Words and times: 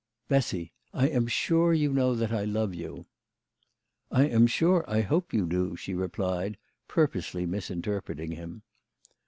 "Bessy, 0.33 0.71
I 0.95 1.09
am 1.09 1.27
sure 1.27 1.73
you 1.75 1.93
know 1.93 2.15
that 2.15 2.31
I 2.31 2.43
love 2.43 2.73
you." 2.73 3.05
"I 4.09 4.25
am 4.25 4.47
sure 4.47 4.83
I 4.89 5.01
hope 5.01 5.31
you 5.31 5.45
do," 5.45 5.75
she 5.75 5.93
replied, 5.93 6.57
purposely 6.87 7.45
misinterpreting 7.45 8.31
him. 8.31 8.63